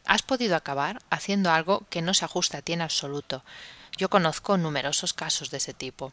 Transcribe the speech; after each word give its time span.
has 0.04 0.22
podido 0.22 0.54
acabar 0.54 1.02
haciendo 1.10 1.50
algo 1.50 1.84
que 1.90 2.00
no 2.00 2.14
se 2.14 2.24
ajusta 2.24 2.58
a 2.58 2.62
ti 2.62 2.72
en 2.72 2.82
absoluto. 2.82 3.42
Yo 3.96 4.10
conozco 4.10 4.56
numerosos 4.56 5.12
casos 5.12 5.50
de 5.50 5.56
ese 5.56 5.74
tipo. 5.74 6.12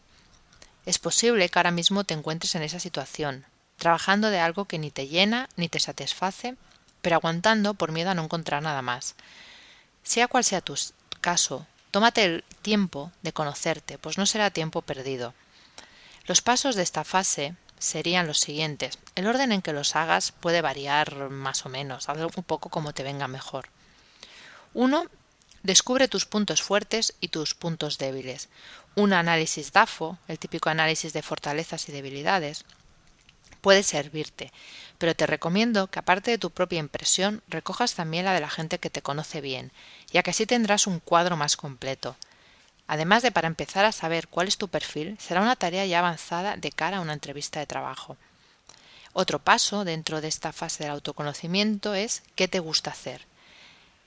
Es 0.87 0.97
posible 0.97 1.49
que 1.49 1.59
ahora 1.59 1.69
mismo 1.69 2.03
te 2.03 2.15
encuentres 2.15 2.55
en 2.55 2.63
esa 2.63 2.79
situación, 2.79 3.45
trabajando 3.77 4.31
de 4.31 4.39
algo 4.39 4.65
que 4.65 4.79
ni 4.79 4.89
te 4.89 5.07
llena 5.07 5.49
ni 5.55 5.69
te 5.69 5.79
satisface, 5.79 6.55
pero 7.07 7.15
aguantando 7.15 7.73
por 7.73 7.93
miedo 7.93 8.09
a 8.09 8.15
no 8.15 8.25
encontrar 8.25 8.61
nada 8.61 8.81
más. 8.81 9.15
Sea 10.03 10.27
cual 10.27 10.43
sea 10.43 10.59
tu 10.59 10.75
caso, 11.21 11.65
tómate 11.89 12.25
el 12.25 12.43
tiempo 12.61 13.13
de 13.21 13.31
conocerte, 13.31 13.97
pues 13.97 14.17
no 14.17 14.25
será 14.25 14.51
tiempo 14.51 14.81
perdido. 14.81 15.33
Los 16.25 16.41
pasos 16.41 16.75
de 16.75 16.83
esta 16.83 17.05
fase 17.05 17.55
serían 17.79 18.27
los 18.27 18.39
siguientes. 18.39 18.99
El 19.15 19.25
orden 19.25 19.53
en 19.53 19.61
que 19.61 19.71
los 19.71 19.95
hagas 19.95 20.33
puede 20.33 20.61
variar 20.61 21.29
más 21.29 21.65
o 21.65 21.69
menos, 21.69 22.09
algo 22.09 22.29
un 22.35 22.43
poco 22.43 22.67
como 22.67 22.91
te 22.91 23.03
venga 23.03 23.29
mejor. 23.29 23.69
1. 24.73 25.05
Descubre 25.63 26.09
tus 26.09 26.25
puntos 26.25 26.61
fuertes 26.61 27.13
y 27.21 27.29
tus 27.29 27.53
puntos 27.53 27.97
débiles. 27.99 28.49
Un 28.95 29.13
análisis 29.13 29.71
DAFO, 29.71 30.17
el 30.27 30.39
típico 30.39 30.69
análisis 30.69 31.13
de 31.13 31.21
fortalezas 31.21 31.87
y 31.87 31.93
debilidades, 31.93 32.65
puede 33.61 33.83
servirte, 33.83 34.51
pero 34.97 35.15
te 35.15 35.27
recomiendo 35.27 35.87
que 35.87 35.99
aparte 35.99 36.31
de 36.31 36.37
tu 36.37 36.49
propia 36.49 36.79
impresión 36.79 37.43
recojas 37.47 37.93
también 37.93 38.25
la 38.25 38.33
de 38.33 38.41
la 38.41 38.49
gente 38.49 38.79
que 38.79 38.89
te 38.89 39.01
conoce 39.01 39.41
bien, 39.41 39.71
ya 40.11 40.23
que 40.23 40.31
así 40.31 40.45
tendrás 40.45 40.87
un 40.87 40.99
cuadro 40.99 41.37
más 41.37 41.57
completo. 41.57 42.15
Además 42.87 43.21
de 43.21 43.31
para 43.31 43.47
empezar 43.47 43.85
a 43.85 43.91
saber 43.91 44.27
cuál 44.27 44.47
es 44.47 44.57
tu 44.57 44.69
perfil, 44.69 45.17
será 45.19 45.41
una 45.41 45.55
tarea 45.55 45.85
ya 45.85 45.99
avanzada 45.99 46.55
de 46.55 46.71
cara 46.71 46.97
a 46.97 47.01
una 47.01 47.13
entrevista 47.13 47.59
de 47.59 47.67
trabajo. 47.67 48.17
Otro 49.13 49.39
paso 49.39 49.83
dentro 49.83 50.21
de 50.21 50.27
esta 50.27 50.53
fase 50.53 50.83
del 50.83 50.93
autoconocimiento 50.93 51.93
es 51.93 52.23
qué 52.35 52.47
te 52.47 52.59
gusta 52.59 52.91
hacer. 52.91 53.25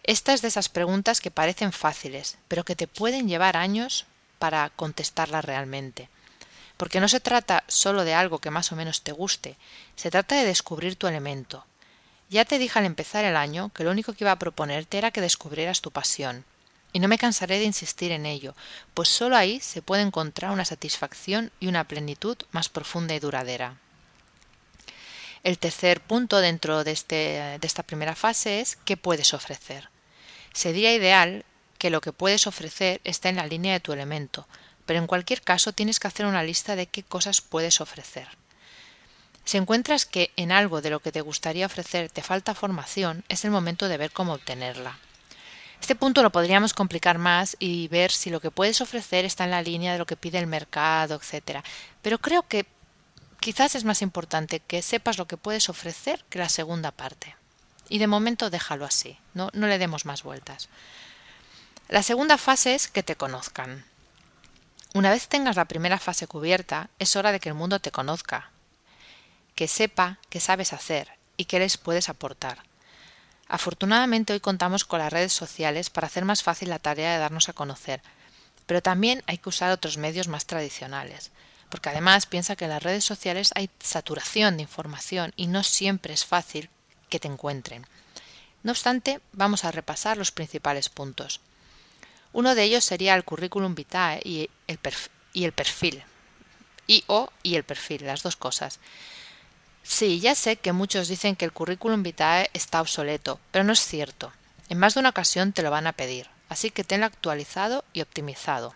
Esta 0.02 0.32
es 0.32 0.40
de 0.40 0.48
esas 0.48 0.68
preguntas 0.68 1.20
que 1.20 1.30
parecen 1.30 1.72
fáciles, 1.72 2.38
pero 2.48 2.64
que 2.64 2.76
te 2.76 2.86
pueden 2.86 3.28
llevar 3.28 3.56
años 3.56 4.06
para 4.38 4.70
contestarlas 4.70 5.44
realmente. 5.44 6.08
Porque 6.80 6.98
no 6.98 7.08
se 7.08 7.20
trata 7.20 7.62
solo 7.68 8.04
de 8.04 8.14
algo 8.14 8.38
que 8.38 8.50
más 8.50 8.72
o 8.72 8.74
menos 8.74 9.02
te 9.02 9.12
guste, 9.12 9.58
se 9.96 10.10
trata 10.10 10.36
de 10.36 10.46
descubrir 10.46 10.96
tu 10.96 11.08
elemento. 11.08 11.66
Ya 12.30 12.46
te 12.46 12.58
dije 12.58 12.78
al 12.78 12.86
empezar 12.86 13.22
el 13.26 13.36
año 13.36 13.68
que 13.74 13.84
lo 13.84 13.90
único 13.90 14.14
que 14.14 14.24
iba 14.24 14.32
a 14.32 14.38
proponerte 14.38 14.96
era 14.96 15.10
que 15.10 15.20
descubrieras 15.20 15.82
tu 15.82 15.90
pasión. 15.90 16.46
Y 16.94 17.00
no 17.00 17.06
me 17.06 17.18
cansaré 17.18 17.58
de 17.58 17.66
insistir 17.66 18.12
en 18.12 18.24
ello, 18.24 18.54
pues 18.94 19.10
solo 19.10 19.36
ahí 19.36 19.60
se 19.60 19.82
puede 19.82 20.00
encontrar 20.00 20.52
una 20.52 20.64
satisfacción 20.64 21.52
y 21.60 21.66
una 21.66 21.84
plenitud 21.84 22.38
más 22.50 22.70
profunda 22.70 23.14
y 23.14 23.18
duradera. 23.18 23.76
El 25.42 25.58
tercer 25.58 26.00
punto 26.00 26.40
dentro 26.40 26.82
de, 26.82 26.92
este, 26.92 27.58
de 27.60 27.66
esta 27.66 27.82
primera 27.82 28.16
fase 28.16 28.60
es 28.60 28.78
qué 28.86 28.96
puedes 28.96 29.34
ofrecer. 29.34 29.90
Sería 30.54 30.94
ideal 30.94 31.44
que 31.76 31.90
lo 31.90 32.00
que 32.00 32.14
puedes 32.14 32.46
ofrecer 32.46 33.02
esté 33.04 33.28
en 33.28 33.36
la 33.36 33.46
línea 33.46 33.74
de 33.74 33.80
tu 33.80 33.92
elemento, 33.92 34.48
pero 34.90 34.98
en 34.98 35.06
cualquier 35.06 35.40
caso 35.40 35.72
tienes 35.72 36.00
que 36.00 36.08
hacer 36.08 36.26
una 36.26 36.42
lista 36.42 36.74
de 36.74 36.88
qué 36.88 37.04
cosas 37.04 37.40
puedes 37.40 37.80
ofrecer. 37.80 38.26
Si 39.44 39.56
encuentras 39.56 40.04
que 40.04 40.32
en 40.34 40.50
algo 40.50 40.80
de 40.80 40.90
lo 40.90 40.98
que 40.98 41.12
te 41.12 41.20
gustaría 41.20 41.66
ofrecer 41.66 42.10
te 42.10 42.22
falta 42.22 42.56
formación, 42.56 43.22
es 43.28 43.44
el 43.44 43.52
momento 43.52 43.86
de 43.86 43.96
ver 43.96 44.10
cómo 44.10 44.32
obtenerla. 44.32 44.98
Este 45.80 45.94
punto 45.94 46.24
lo 46.24 46.32
podríamos 46.32 46.74
complicar 46.74 47.18
más 47.18 47.56
y 47.60 47.86
ver 47.86 48.10
si 48.10 48.30
lo 48.30 48.40
que 48.40 48.50
puedes 48.50 48.80
ofrecer 48.80 49.24
está 49.24 49.44
en 49.44 49.52
la 49.52 49.62
línea 49.62 49.92
de 49.92 50.00
lo 50.00 50.06
que 50.06 50.16
pide 50.16 50.40
el 50.40 50.48
mercado, 50.48 51.20
etc. 51.22 51.60
Pero 52.02 52.18
creo 52.18 52.42
que 52.48 52.66
quizás 53.38 53.76
es 53.76 53.84
más 53.84 54.02
importante 54.02 54.58
que 54.58 54.82
sepas 54.82 55.18
lo 55.18 55.28
que 55.28 55.36
puedes 55.36 55.68
ofrecer 55.68 56.24
que 56.28 56.40
la 56.40 56.48
segunda 56.48 56.90
parte. 56.90 57.36
Y 57.88 57.98
de 57.98 58.08
momento 58.08 58.50
déjalo 58.50 58.86
así, 58.86 59.16
no, 59.34 59.50
no 59.52 59.68
le 59.68 59.78
demos 59.78 60.04
más 60.04 60.24
vueltas. 60.24 60.68
La 61.86 62.02
segunda 62.02 62.38
fase 62.38 62.74
es 62.74 62.88
que 62.88 63.04
te 63.04 63.14
conozcan. 63.14 63.84
Una 64.94 65.10
vez 65.10 65.28
tengas 65.28 65.56
la 65.56 65.66
primera 65.66 65.98
fase 65.98 66.26
cubierta, 66.26 66.90
es 66.98 67.16
hora 67.16 67.32
de 67.32 67.40
que 67.40 67.48
el 67.48 67.54
mundo 67.54 67.80
te 67.80 67.90
conozca, 67.90 68.50
que 69.54 69.68
sepa 69.68 70.18
qué 70.28 70.40
sabes 70.40 70.72
hacer 70.72 71.08
y 71.36 71.44
qué 71.44 71.58
les 71.58 71.78
puedes 71.78 72.08
aportar. 72.08 72.58
Afortunadamente 73.48 74.32
hoy 74.32 74.40
contamos 74.40 74.84
con 74.84 74.98
las 75.00 75.12
redes 75.12 75.32
sociales 75.32 75.90
para 75.90 76.06
hacer 76.06 76.24
más 76.24 76.42
fácil 76.42 76.70
la 76.70 76.78
tarea 76.78 77.12
de 77.12 77.18
darnos 77.18 77.48
a 77.48 77.52
conocer, 77.52 78.02
pero 78.66 78.82
también 78.82 79.22
hay 79.26 79.38
que 79.38 79.48
usar 79.48 79.70
otros 79.72 79.96
medios 79.96 80.28
más 80.28 80.46
tradicionales 80.46 81.30
porque 81.70 81.88
además 81.88 82.26
piensa 82.26 82.56
que 82.56 82.64
en 82.64 82.72
las 82.72 82.82
redes 82.82 83.04
sociales 83.04 83.52
hay 83.54 83.70
saturación 83.78 84.56
de 84.56 84.64
información 84.64 85.32
y 85.36 85.46
no 85.46 85.62
siempre 85.62 86.12
es 86.12 86.26
fácil 86.26 86.68
que 87.08 87.20
te 87.20 87.28
encuentren. 87.28 87.86
No 88.62 88.72
obstante, 88.72 89.20
vamos 89.32 89.64
a 89.64 89.70
repasar 89.70 90.18
los 90.18 90.32
principales 90.32 90.88
puntos. 90.88 91.40
Uno 92.32 92.54
de 92.54 92.62
ellos 92.62 92.84
sería 92.84 93.14
el 93.14 93.24
currículum 93.24 93.74
vitae 93.74 94.20
y 94.24 94.48
el, 94.66 94.78
perfil, 94.78 96.02
y. 96.86 96.94
Y 96.94 97.04
o 97.06 97.30
y 97.42 97.56
el 97.56 97.64
perfil, 97.64 98.06
las 98.06 98.22
dos 98.22 98.36
cosas. 98.36 98.78
Sí, 99.82 100.20
ya 100.20 100.34
sé 100.34 100.56
que 100.56 100.72
muchos 100.72 101.08
dicen 101.08 101.36
que 101.36 101.44
el 101.44 101.52
currículum 101.52 102.02
vitae 102.02 102.50
está 102.52 102.80
obsoleto, 102.80 103.40
pero 103.50 103.64
no 103.64 103.72
es 103.72 103.80
cierto. 103.80 104.32
En 104.68 104.78
más 104.78 104.94
de 104.94 105.00
una 105.00 105.08
ocasión 105.08 105.52
te 105.52 105.62
lo 105.62 105.70
van 105.70 105.86
a 105.86 105.92
pedir, 105.92 106.28
así 106.48 106.70
que 106.70 106.84
tenlo 106.84 107.06
actualizado 107.06 107.84
y 107.92 108.02
optimizado. 108.02 108.74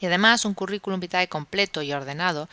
Y 0.00 0.06
además 0.06 0.44
un 0.44 0.54
currículum 0.54 1.00
vitae 1.00 1.28
completo 1.28 1.82
y 1.82 1.92
ordenado 1.92 2.48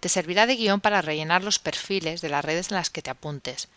te 0.00 0.10
servirá 0.10 0.46
de 0.46 0.56
guion 0.56 0.82
para 0.82 1.00
rellenar 1.00 1.42
los 1.42 1.58
perfiles 1.58 2.20
de 2.20 2.28
las 2.28 2.44
redes 2.44 2.70
en 2.70 2.76
las 2.76 2.90
que 2.90 3.00
te 3.00 3.08
apuntes. 3.08 3.68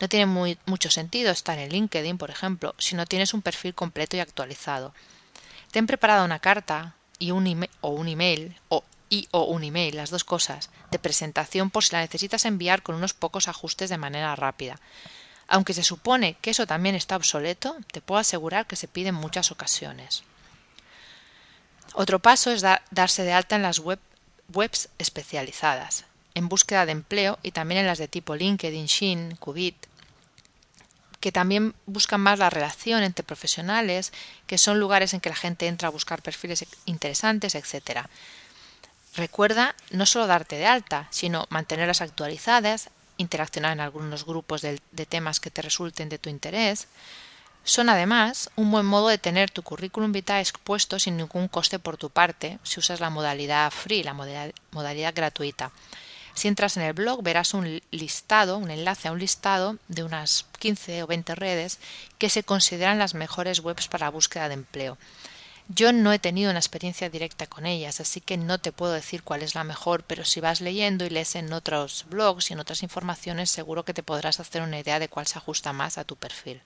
No 0.00 0.08
tiene 0.08 0.56
mucho 0.66 0.90
sentido 0.90 1.30
estar 1.30 1.56
en 1.58 1.70
LinkedIn, 1.70 2.18
por 2.18 2.30
ejemplo, 2.30 2.74
si 2.78 2.96
no 2.96 3.06
tienes 3.06 3.32
un 3.32 3.42
perfil 3.42 3.74
completo 3.74 4.16
y 4.16 4.20
actualizado. 4.20 4.92
Ten 5.70 5.86
preparada 5.86 6.24
una 6.24 6.38
carta 6.38 6.94
y 7.18 7.30
un 7.30 7.68
o 7.80 7.90
un 7.90 8.08
email 8.08 8.56
o 8.68 8.84
y 9.10 9.28
o 9.30 9.44
un 9.44 9.64
email, 9.64 9.96
las 9.96 10.10
dos 10.10 10.24
cosas, 10.24 10.70
de 10.90 10.98
presentación 10.98 11.70
por 11.70 11.84
si 11.84 11.92
la 11.92 12.00
necesitas 12.00 12.44
enviar 12.44 12.82
con 12.82 12.94
unos 12.94 13.14
pocos 13.14 13.48
ajustes 13.48 13.90
de 13.90 13.98
manera 13.98 14.36
rápida. 14.36 14.78
Aunque 15.46 15.72
se 15.72 15.82
supone 15.82 16.34
que 16.42 16.50
eso 16.50 16.66
también 16.66 16.94
está 16.94 17.16
obsoleto, 17.16 17.76
te 17.90 18.02
puedo 18.02 18.20
asegurar 18.20 18.66
que 18.66 18.76
se 18.76 18.88
pide 18.88 19.08
en 19.08 19.14
muchas 19.14 19.50
ocasiones. 19.50 20.24
Otro 21.94 22.18
paso 22.18 22.50
es 22.50 22.62
darse 22.90 23.22
de 23.22 23.32
alta 23.32 23.56
en 23.56 23.62
las 23.62 23.80
webs 23.80 24.90
especializadas, 24.98 26.04
en 26.34 26.48
búsqueda 26.48 26.84
de 26.84 26.92
empleo 26.92 27.38
y 27.42 27.52
también 27.52 27.80
en 27.80 27.86
las 27.86 27.98
de 27.98 28.08
tipo 28.08 28.36
LinkedIn, 28.36 28.86
Shin, 28.86 29.36
Qubit, 29.36 29.86
que 31.20 31.32
también 31.32 31.74
buscan 31.86 32.20
más 32.20 32.38
la 32.38 32.50
relación 32.50 33.02
entre 33.02 33.24
profesionales, 33.24 34.12
que 34.46 34.58
son 34.58 34.78
lugares 34.78 35.14
en 35.14 35.20
que 35.20 35.30
la 35.30 35.36
gente 35.36 35.66
entra 35.66 35.88
a 35.88 35.92
buscar 35.92 36.22
perfiles 36.22 36.64
interesantes, 36.84 37.54
etc. 37.54 38.06
Recuerda 39.16 39.74
no 39.90 40.06
solo 40.06 40.26
darte 40.26 40.56
de 40.56 40.66
alta, 40.66 41.08
sino 41.10 41.46
mantenerlas 41.50 42.02
actualizadas, 42.02 42.90
interaccionar 43.16 43.72
en 43.72 43.80
algunos 43.80 44.24
grupos 44.24 44.62
de, 44.62 44.80
temas 45.08 45.40
que 45.40 45.50
te 45.50 45.60
resulten 45.60 46.08
de 46.08 46.18
tu 46.18 46.30
interés, 46.30 46.86
son 47.64 47.90
además 47.90 48.48
un 48.56 48.70
buen 48.70 48.86
modo 48.86 49.08
de 49.08 49.18
tener 49.18 49.50
tu 49.50 49.62
currículum 49.62 50.12
vitae 50.12 50.40
expuesto 50.40 50.98
sin 50.98 51.16
ningún 51.16 51.48
coste 51.48 51.78
por 51.78 51.96
tu 51.96 52.08
parte 52.08 52.58
si 52.62 52.80
usas 52.80 53.00
la 53.00 53.10
modalidad 53.10 53.70
free, 53.70 54.04
la 54.04 54.14
modalidad, 54.14 55.14
gratuita. 55.14 55.72
Si 56.38 56.46
entras 56.46 56.76
en 56.76 56.84
el 56.84 56.92
blog 56.92 57.20
verás 57.24 57.52
un 57.52 57.82
listado, 57.90 58.58
un 58.58 58.70
enlace 58.70 59.08
a 59.08 59.10
un 59.10 59.18
listado 59.18 59.76
de 59.88 60.04
unas 60.04 60.46
15 60.60 61.02
o 61.02 61.08
20 61.08 61.34
redes 61.34 61.80
que 62.16 62.30
se 62.30 62.44
consideran 62.44 63.00
las 63.00 63.14
mejores 63.14 63.58
webs 63.58 63.88
para 63.88 64.06
la 64.06 64.12
búsqueda 64.12 64.46
de 64.46 64.54
empleo. 64.54 64.98
Yo 65.66 65.92
no 65.92 66.12
he 66.12 66.20
tenido 66.20 66.50
una 66.50 66.60
experiencia 66.60 67.10
directa 67.10 67.48
con 67.48 67.66
ellas, 67.66 67.98
así 67.98 68.20
que 68.20 68.36
no 68.36 68.58
te 68.58 68.70
puedo 68.70 68.92
decir 68.92 69.24
cuál 69.24 69.42
es 69.42 69.56
la 69.56 69.64
mejor, 69.64 70.04
pero 70.04 70.24
si 70.24 70.38
vas 70.38 70.60
leyendo 70.60 71.04
y 71.04 71.10
lees 71.10 71.34
en 71.34 71.52
otros 71.52 72.06
blogs 72.08 72.50
y 72.50 72.52
en 72.52 72.60
otras 72.60 72.84
informaciones, 72.84 73.50
seguro 73.50 73.84
que 73.84 73.92
te 73.92 74.04
podrás 74.04 74.38
hacer 74.38 74.62
una 74.62 74.78
idea 74.78 75.00
de 75.00 75.08
cuál 75.08 75.26
se 75.26 75.38
ajusta 75.38 75.72
más 75.72 75.98
a 75.98 76.04
tu 76.04 76.14
perfil. 76.14 76.62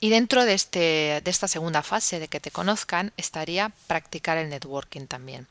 Y 0.00 0.10
dentro 0.10 0.44
de, 0.44 0.54
este, 0.54 1.22
de 1.22 1.30
esta 1.30 1.46
segunda 1.46 1.84
fase 1.84 2.18
de 2.18 2.26
que 2.26 2.40
te 2.40 2.50
conozcan 2.50 3.12
estaría 3.16 3.70
practicar 3.86 4.36
el 4.36 4.48
networking 4.48 5.06
también. 5.06 5.46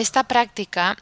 Esta 0.00 0.24
práctica, 0.24 0.96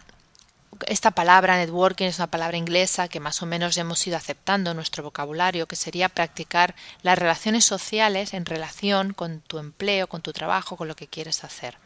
esta 0.88 1.12
palabra 1.12 1.56
networking 1.56 2.06
es 2.06 2.18
una 2.18 2.32
palabra 2.32 2.56
inglesa 2.56 3.06
que 3.06 3.20
más 3.20 3.40
o 3.42 3.46
menos 3.46 3.76
hemos 3.76 4.04
ido 4.08 4.16
aceptando 4.16 4.72
en 4.72 4.76
nuestro 4.76 5.04
vocabulario, 5.04 5.68
que 5.68 5.76
sería 5.76 6.08
practicar 6.08 6.74
las 7.02 7.16
relaciones 7.16 7.64
sociales 7.64 8.34
en 8.34 8.44
relación 8.44 9.14
con 9.14 9.40
tu 9.40 9.58
empleo, 9.58 10.08
con 10.08 10.20
tu 10.20 10.32
trabajo, 10.32 10.76
con 10.76 10.88
lo 10.88 10.96
que 10.96 11.06
quieres 11.06 11.44
hacer. 11.44 11.76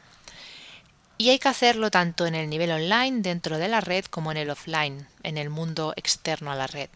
Y 1.19 1.29
hay 1.29 1.39
que 1.39 1.49
hacerlo 1.49 1.91
tanto 1.91 2.25
en 2.25 2.35
el 2.35 2.49
nivel 2.49 2.71
online 2.71 3.21
dentro 3.21 3.59
de 3.59 3.69
la 3.69 3.83
red 3.83 4.07
como 4.07 4.33
en 4.33 4.39
el 4.39 4.49
offline, 4.49 5.07
en 5.23 5.37
el 5.37 5.51
mundo 5.51 5.93
externo 5.97 6.51
a 6.51 6.57
la 6.57 6.67
red. 6.67 6.89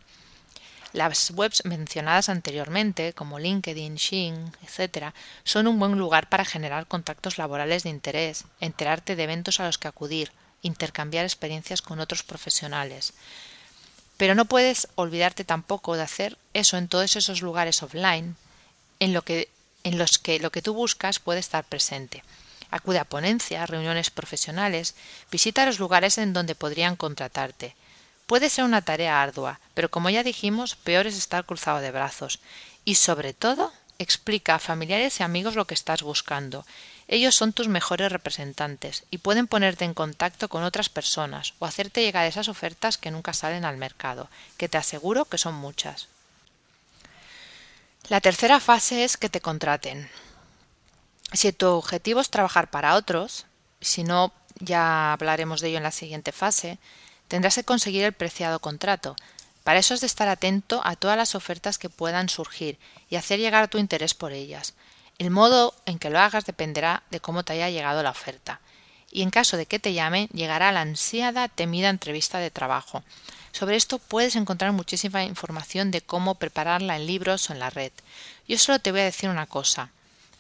Las 0.97 1.31
webs 1.33 1.63
mencionadas 1.67 2.31
anteriormente, 2.31 3.13
como 3.13 3.39
LinkedIn, 3.39 3.99
Xing, 3.99 4.51
etc., 4.63 5.13
son 5.45 5.67
un 5.67 5.79
buen 5.79 5.99
lugar 5.99 6.31
para 6.31 6.47
generar 6.47 6.87
contactos 6.87 7.37
laborales 7.37 7.83
de 7.83 7.91
interés, 7.91 8.47
enterarte 8.61 9.15
de 9.15 9.25
eventos 9.25 9.61
a 9.61 9.67
los 9.67 9.77
que 9.77 9.89
acudir, 9.89 10.33
intercambiar 10.63 11.27
experiencias 11.27 11.83
con 11.83 12.01
otros 12.01 12.23
profesionales. 12.23 13.13
Pero 14.17 14.35
no 14.35 14.47
puedes 14.47 14.89
olvidarte 14.95 15.45
tampoco 15.45 15.97
de 15.97 16.03
hacer 16.03 16.39
eso 16.55 16.79
en 16.79 16.89
todos 16.89 17.15
esos 17.17 17.43
lugares 17.43 17.83
offline 17.83 18.35
en, 18.99 19.13
lo 19.13 19.21
que, 19.21 19.51
en 19.85 19.99
los 19.99 20.17
que 20.19 20.41
lo 20.41 20.51
que 20.51 20.63
tú 20.63 20.73
buscas 20.73 21.19
puede 21.19 21.41
estar 21.41 21.65
presente. 21.65 22.25
Acude 22.71 23.01
a 23.01 23.05
ponencias, 23.05 23.69
reuniones 23.69 24.11
profesionales, 24.11 24.95
visita 25.31 25.67
los 25.67 25.79
lugares 25.79 26.17
en 26.17 26.33
donde 26.33 26.55
podrían 26.55 26.97
contratarte 26.97 27.77
Puede 28.27 28.51
ser 28.51 28.65
una 28.65 28.83
tarea 28.83 29.23
ardua, 29.23 29.61
pero 29.75 29.91
como 29.91 30.11
ya 30.11 30.25
dijimos, 30.25 30.75
peor 30.75 31.07
es 31.07 31.17
estar 31.17 31.47
cruzado 31.47 31.79
de 31.79 31.93
brazos. 31.93 32.41
Y 32.85 32.97
sobre 32.97 33.35
todo, 33.35 33.73
explica 33.99 34.57
a 34.57 34.59
familiares 34.59 35.21
y 35.21 35.23
amigos 35.23 35.55
lo 35.55 35.67
que 35.67 35.75
estás 35.75 36.03
buscando. 36.03 36.67
Ellos 37.09 37.37
son 37.37 37.53
tus 37.53 37.69
mejores 37.69 38.11
representantes 38.11 39.05
y 39.11 39.19
pueden 39.19 39.47
ponerte 39.47 39.85
en 39.85 39.95
contacto 39.95 40.49
con 40.49 40.65
otras 40.65 40.89
personas 40.89 41.55
o 41.61 41.67
hacerte 41.67 42.03
llegar 42.03 42.27
esas 42.27 42.49
ofertas 42.49 42.99
que 42.99 43.13
nunca 43.13 43.33
salen 43.33 43.65
al 43.65 43.77
mercado, 43.77 44.29
que 44.57 44.69
te 44.69 44.77
aseguro 44.77 45.25
que 45.25 45.39
son 45.39 45.55
muchas. 45.55 46.09
La 48.09 48.21
tercera 48.21 48.61
fase 48.61 49.05
es 49.05 49.17
que 49.17 49.29
te 49.29 49.41
contraten. 49.41 50.11
Si 51.33 51.53
tu 51.53 51.69
objetivo 51.69 52.21
es 52.21 52.31
trabajar 52.31 52.71
para 52.71 52.95
otros, 52.95 53.47
si 53.81 54.03
no, 54.03 54.33
ya 54.59 55.13
hablaremos 55.13 55.61
de 55.61 55.69
ello 55.69 55.77
en 55.79 55.83
la 55.83 55.93
siguiente 55.93 56.33
fase, 56.33 56.79
tendrás 57.29 57.55
que 57.55 57.65
conseguir 57.65 58.05
el 58.05 58.13
preciado 58.13 58.61
contrato. 58.61 59.17
Para 59.65 59.81
eso 59.81 59.95
es 59.95 60.01
de 60.01 60.07
estar 60.07 60.29
atento 60.29 60.81
a 60.85 60.97
todas 60.97 61.17
las 61.17 61.35
ofertas 61.35 61.79
que 61.79 61.91
puedan 61.91 62.29
surgir 62.29 62.79
y 63.11 63.17
hacer 63.17 63.41
llegar 63.41 63.69
tu 63.69 63.79
interés 63.79 64.15
por 64.15 64.33
ellas. 64.33 64.75
El 65.19 65.31
modo 65.31 65.75
en 65.87 65.99
que 65.99 66.11
lo 66.11 66.21
hagas 66.21 66.45
dependerá 66.45 67.03
de 67.11 67.21
cómo 67.21 67.43
te 67.43 67.55
haya 67.55 67.71
llegado 67.71 68.03
la 68.03 68.11
oferta. 68.11 68.61
Y 69.11 69.23
en 69.23 69.31
caso 69.31 69.57
de 69.57 69.67
que 69.67 69.79
te 69.79 69.95
llamen, 69.95 70.29
llegará 70.29 70.73
la 70.73 70.83
ansiada, 70.83 71.49
temida 71.49 71.89
entrevista 71.89 72.39
de 72.39 72.51
trabajo. 72.51 73.03
Sobre 73.53 73.77
esto 73.77 73.99
puedes 73.99 74.37
encontrar 74.37 74.73
muchísima 74.73 75.25
información 75.25 75.91
de 75.91 76.03
cómo 76.03 76.35
prepararla 76.35 76.97
en 76.97 77.07
libros 77.07 77.49
o 77.49 77.55
en 77.55 77.59
la 77.59 77.71
red. 77.71 77.93
Yo 78.47 78.59
solo 78.59 78.79
te 78.79 78.91
voy 78.91 79.01
a 79.01 79.05
decir 79.05 79.31
una 79.31 79.47
cosa. 79.47 79.91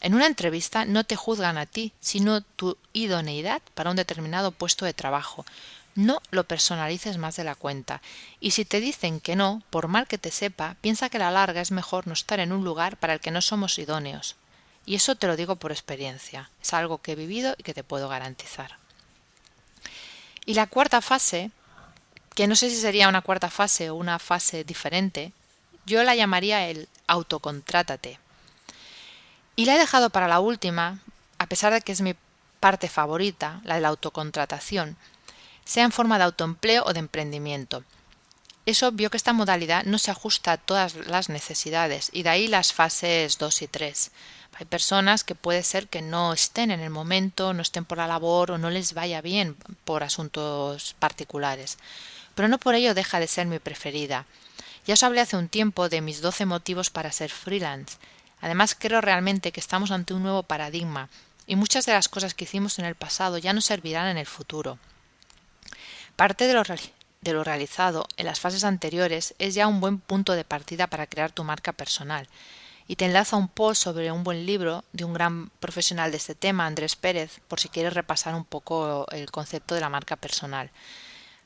En 0.02 0.14
una 0.14 0.26
entrevista 0.26 0.84
no 0.84 1.04
te 1.04 1.16
juzgan 1.16 1.56
a 1.56 1.64
ti, 1.64 1.92
sino 2.00 2.42
tu 2.42 2.76
idoneidad 2.92 3.62
para 3.74 3.90
un 3.90 3.96
determinado 3.96 4.52
puesto 4.52 4.84
de 4.84 4.92
trabajo. 4.92 5.46
No 5.96 6.20
lo 6.30 6.44
personalices 6.44 7.16
más 7.16 7.36
de 7.36 7.44
la 7.44 7.54
cuenta. 7.54 8.02
Y 8.38 8.52
si 8.52 8.64
te 8.64 8.80
dicen 8.80 9.18
que 9.18 9.34
no, 9.34 9.62
por 9.70 9.88
mal 9.88 10.06
que 10.06 10.18
te 10.18 10.30
sepa, 10.30 10.76
piensa 10.82 11.08
que 11.08 11.16
a 11.16 11.20
la 11.20 11.30
larga 11.30 11.62
es 11.62 11.72
mejor 11.72 12.06
no 12.06 12.12
estar 12.12 12.38
en 12.38 12.52
un 12.52 12.64
lugar 12.64 12.98
para 12.98 13.14
el 13.14 13.20
que 13.20 13.30
no 13.30 13.40
somos 13.40 13.78
idóneos. 13.78 14.36
Y 14.84 14.94
eso 14.94 15.16
te 15.16 15.26
lo 15.26 15.36
digo 15.36 15.56
por 15.56 15.72
experiencia. 15.72 16.50
Es 16.62 16.72
algo 16.74 16.98
que 16.98 17.12
he 17.12 17.16
vivido 17.16 17.54
y 17.58 17.62
que 17.62 17.74
te 17.74 17.82
puedo 17.82 18.08
garantizar. 18.08 18.78
Y 20.44 20.54
la 20.54 20.68
cuarta 20.68 21.00
fase, 21.00 21.50
que 22.34 22.46
no 22.46 22.54
sé 22.54 22.70
si 22.70 22.76
sería 22.76 23.08
una 23.08 23.22
cuarta 23.22 23.50
fase 23.50 23.90
o 23.90 23.96
una 23.96 24.18
fase 24.18 24.62
diferente, 24.62 25.32
yo 25.86 26.04
la 26.04 26.14
llamaría 26.14 26.68
el 26.68 26.88
autocontrátate. 27.06 28.20
Y 29.56 29.64
la 29.64 29.74
he 29.74 29.78
dejado 29.78 30.10
para 30.10 30.28
la 30.28 30.40
última, 30.40 31.00
a 31.38 31.46
pesar 31.46 31.72
de 31.72 31.80
que 31.80 31.92
es 31.92 32.02
mi 32.02 32.14
parte 32.60 32.88
favorita, 32.88 33.60
la 33.64 33.76
de 33.76 33.80
la 33.80 33.88
autocontratación, 33.88 34.96
sea 35.66 35.84
en 35.84 35.92
forma 35.92 36.16
de 36.16 36.24
autoempleo 36.24 36.84
o 36.86 36.94
de 36.94 37.00
emprendimiento. 37.00 37.84
Es 38.64 38.82
obvio 38.82 39.10
que 39.10 39.16
esta 39.16 39.32
modalidad 39.32 39.84
no 39.84 39.98
se 39.98 40.10
ajusta 40.10 40.52
a 40.52 40.56
todas 40.56 40.94
las 40.94 41.28
necesidades 41.28 42.08
y 42.12 42.22
de 42.22 42.30
ahí 42.30 42.48
las 42.48 42.72
fases 42.72 43.36
2 43.38 43.62
y 43.62 43.68
3. 43.68 44.10
Hay 44.58 44.66
personas 44.66 45.22
que 45.22 45.34
puede 45.34 45.62
ser 45.62 45.88
que 45.88 46.02
no 46.02 46.32
estén 46.32 46.70
en 46.70 46.80
el 46.80 46.90
momento, 46.90 47.52
no 47.52 47.62
estén 47.62 47.84
por 47.84 47.98
la 47.98 48.06
labor 48.06 48.52
o 48.52 48.58
no 48.58 48.70
les 48.70 48.94
vaya 48.94 49.20
bien 49.20 49.56
por 49.84 50.02
asuntos 50.02 50.96
particulares. 50.98 51.78
Pero 52.34 52.48
no 52.48 52.58
por 52.58 52.74
ello 52.74 52.94
deja 52.94 53.20
de 53.20 53.28
ser 53.28 53.46
mi 53.46 53.58
preferida. 53.58 54.24
Ya 54.86 54.94
os 54.94 55.02
hablé 55.02 55.20
hace 55.20 55.36
un 55.36 55.48
tiempo 55.48 55.88
de 55.88 56.00
mis 56.00 56.20
12 56.20 56.46
motivos 56.46 56.90
para 56.90 57.12
ser 57.12 57.30
freelance. 57.30 57.98
Además 58.40 58.76
creo 58.78 59.00
realmente 59.00 59.52
que 59.52 59.60
estamos 59.60 59.90
ante 59.90 60.14
un 60.14 60.22
nuevo 60.22 60.42
paradigma 60.42 61.08
y 61.46 61.56
muchas 61.56 61.86
de 61.86 61.92
las 61.92 62.08
cosas 62.08 62.34
que 62.34 62.44
hicimos 62.44 62.78
en 62.78 62.84
el 62.84 62.94
pasado 62.94 63.38
ya 63.38 63.52
no 63.52 63.60
servirán 63.60 64.08
en 64.08 64.18
el 64.18 64.26
futuro. 64.26 64.78
Parte 66.16 66.46
de 66.46 66.54
lo, 66.54 66.62
de 66.62 67.44
realizado 67.44 68.08
en 68.16 68.24
las 68.24 68.40
fases 68.40 68.64
anteriores 68.64 69.34
es 69.38 69.54
ya 69.54 69.66
un 69.66 69.80
buen 69.80 69.98
punto 69.98 70.32
de 70.32 70.44
partida 70.44 70.86
para 70.86 71.06
crear 71.06 71.30
tu 71.30 71.44
marca 71.44 71.74
personal 71.74 72.26
y 72.88 72.96
te 72.96 73.04
enlaza 73.04 73.36
un 73.36 73.48
post 73.48 73.82
sobre 73.82 74.10
un 74.10 74.24
buen 74.24 74.46
libro 74.46 74.82
de 74.92 75.04
un 75.04 75.12
gran 75.12 75.50
profesional 75.60 76.10
de 76.10 76.16
este 76.16 76.34
tema, 76.34 76.64
Andrés 76.64 76.96
Pérez, 76.96 77.40
por 77.48 77.60
si 77.60 77.68
quieres 77.68 77.92
repasar 77.92 78.34
un 78.34 78.46
poco 78.46 79.06
el 79.10 79.30
concepto 79.30 79.74
de 79.74 79.82
la 79.82 79.90
marca 79.90 80.16
personal. 80.16 80.70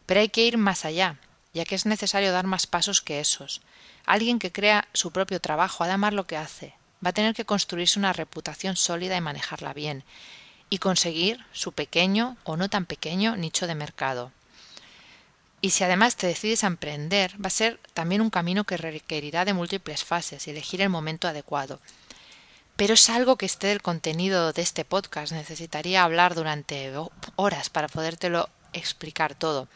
Pero 0.06 0.20
hay 0.20 0.28
que 0.28 0.44
ir 0.44 0.56
más 0.56 0.84
allá, 0.84 1.16
ya 1.52 1.64
que 1.64 1.74
es 1.74 1.84
necesario 1.84 2.30
dar 2.30 2.46
más 2.46 2.68
pasos 2.68 3.00
que 3.00 3.18
esos. 3.18 3.62
Alguien 4.06 4.38
que 4.38 4.52
crea 4.52 4.86
su 4.92 5.10
propio 5.10 5.40
trabajo, 5.40 5.82
además 5.82 6.12
lo 6.12 6.28
que 6.28 6.36
hace, 6.36 6.74
va 7.04 7.10
a 7.10 7.14
tener 7.14 7.34
que 7.34 7.44
construirse 7.44 7.98
una 7.98 8.12
reputación 8.12 8.76
sólida 8.76 9.16
y 9.16 9.20
manejarla 9.20 9.72
bien, 9.72 10.04
y 10.68 10.78
conseguir 10.78 11.44
su 11.52 11.72
pequeño 11.72 12.36
o 12.44 12.56
no 12.56 12.68
tan 12.68 12.86
pequeño 12.86 13.34
nicho 13.36 13.66
de 13.66 13.74
mercado. 13.74 14.30
Y 15.60 15.70
si 15.70 15.84
además 15.84 16.16
te 16.16 16.26
decides 16.26 16.64
a 16.64 16.68
emprender, 16.68 17.34
va 17.42 17.48
a 17.48 17.50
ser 17.50 17.78
también 17.92 18.22
un 18.22 18.30
camino 18.30 18.64
que 18.64 18.76
requerirá 18.76 19.44
de 19.44 19.52
múltiples 19.52 20.04
fases 20.04 20.46
y 20.46 20.50
elegir 20.50 20.80
el 20.80 20.88
momento 20.88 21.28
adecuado. 21.28 21.80
Pero 22.76 22.94
es 22.94 23.10
algo 23.10 23.36
que 23.36 23.44
esté 23.44 23.66
del 23.66 23.82
contenido 23.82 24.54
de 24.54 24.62
este 24.62 24.86
podcast. 24.86 25.32
Necesitaría 25.32 26.02
hablar 26.02 26.34
durante 26.34 26.90
horas 27.36 27.68
para 27.68 27.88
podértelo 27.88 28.48
explicar 28.72 29.34
todo. 29.34 29.68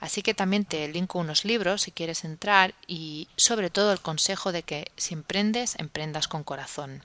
Así 0.00 0.22
que 0.22 0.34
también 0.34 0.64
te 0.64 0.88
linko 0.88 1.18
unos 1.18 1.44
libros 1.44 1.82
si 1.82 1.92
quieres 1.92 2.24
entrar 2.24 2.74
y 2.86 3.28
sobre 3.36 3.70
todo 3.70 3.92
el 3.92 4.00
consejo 4.00 4.50
de 4.50 4.62
que 4.62 4.90
si 4.96 5.14
emprendes, 5.14 5.78
emprendas 5.78 6.26
con 6.26 6.42
corazón. 6.42 7.04